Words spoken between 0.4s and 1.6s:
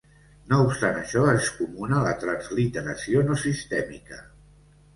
No obstant això, és